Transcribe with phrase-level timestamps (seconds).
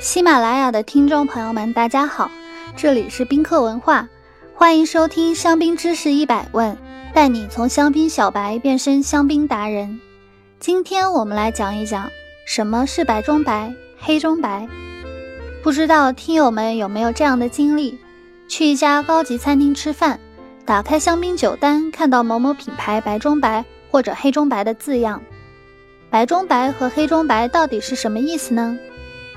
[0.00, 2.30] 喜马拉雅的听众朋友们，大家好，
[2.76, 4.08] 这里是宾客文化，
[4.54, 6.76] 欢迎收听香槟知识一百问，
[7.14, 10.00] 带你从香槟小白变身香槟达人。
[10.58, 12.10] 今天我们来讲一讲
[12.46, 14.68] 什么是白中白、黑中白。
[15.62, 17.98] 不知道听友们有没有这样的经历：
[18.48, 20.18] 去一家高级餐厅吃饭，
[20.66, 25.22] 打开香槟酒单，看到某某品牌白中白或者黑中白的字样。
[26.08, 28.78] 白中白和黑中白到底是什么意思呢？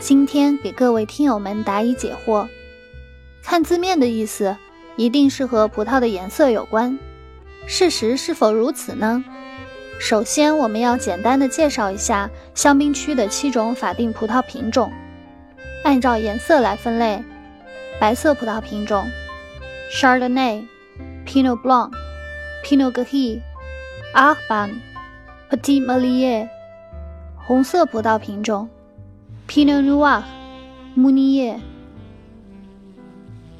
[0.00, 2.48] 今天给各位听友们答疑解惑。
[3.44, 4.56] 看字面的意思，
[4.96, 6.98] 一定是和葡萄的颜色有关。
[7.66, 9.24] 事实是否如此呢？
[10.00, 14.90] 首先，我们要简单的介绍一下香槟区的七种法定葡萄品种。
[15.84, 17.22] 按照颜色来分类：
[18.00, 19.06] 白色葡萄品种
[19.92, 20.64] ，Chardonnay、
[21.26, 21.92] Pinot Blanc、
[22.64, 23.40] Pinot Gris、
[24.12, 24.80] a r b a n
[25.50, 26.48] Petit m a l i e r
[27.36, 28.68] 红色葡萄品种。
[29.48, 30.22] Pinot Noir、
[30.94, 31.60] 慕尼耶、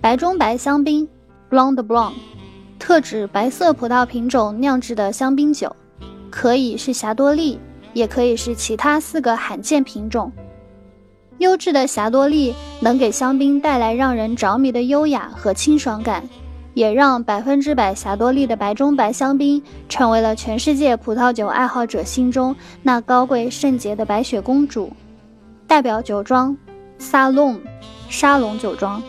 [0.01, 1.09] 白中白香槟
[1.51, 2.13] （Blanc de Blanc）
[2.79, 5.75] 特指白色葡萄品种酿制的香槟酒，
[6.31, 7.59] 可以是霞多丽，
[7.93, 10.31] 也可以是其他四个罕见品种。
[11.39, 16.23] 优质的霞多丽能给香槟带来让人着迷的优雅和清爽感，
[16.75, 24.93] 也让百分之百霞多丽的白中白香槟成为了全世界葡萄酒爱好者心中那高贵圣洁的白雪公主。
[25.67, 26.57] 代表酒庄：
[26.99, 27.61] 沙龙
[28.09, 29.03] 沙龙酒庄、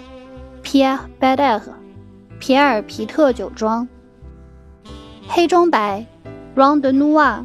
[0.61, 1.71] 皮埃贝德赫
[2.39, 3.87] 皮尔皮特酒庄。
[5.27, 6.05] 黑中白
[6.55, 7.43] ，Round Noir），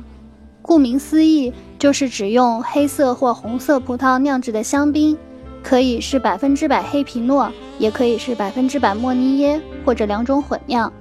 [0.61, 5.17] 顾名思义，就是指用黑色或红色葡萄酿制的香槟，
[5.62, 10.92] 可以是百分之百黑皮诺，也可以是百分之百莫尼耶，或者两种混酿。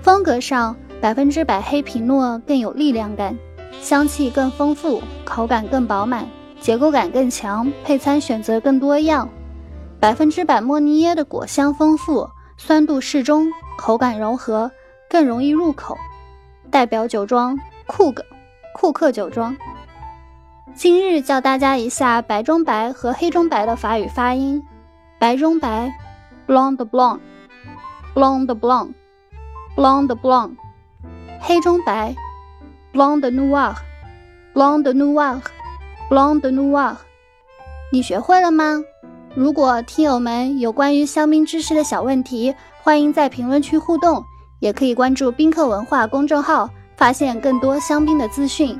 [0.00, 3.36] 风格上，百分之百黑皮诺更有力量感，
[3.80, 6.26] 香气更丰富，口感更饱满。
[6.60, 9.28] 结构感更强，配餐选择更多样。
[10.00, 14.70] 百分之百莫尼耶的果香丰富，酸度适中，口感柔和，
[15.10, 15.98] 更容易入口。
[16.70, 18.24] 代表酒庄库格
[18.74, 19.56] 库克酒庄。
[20.74, 24.62] 今日教大家一下白中白和黑中白的法语发音：
[25.18, 25.92] 白中白
[26.46, 27.20] blonde blonde
[28.16, 30.50] blanc，blanc de blanc，blanc de blanc；
[31.40, 32.16] 黑中白
[32.94, 33.74] blonde noir
[34.54, 35.40] blonde noir。
[36.08, 36.94] blonde Noir，
[37.92, 38.80] 你学会了吗？
[39.34, 44.22] 如果听友们有关于香槟知识的小问题，欢迎在评论区互动，
[44.60, 48.78] 也可以关注宾客文化公众号，发现更多香槟的资讯。